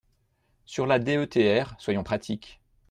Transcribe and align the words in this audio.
Sur 0.65 0.87
la 0.87 0.97
DETR, 0.97 1.75
soyons 1.77 2.01
pratiques. 2.03 2.59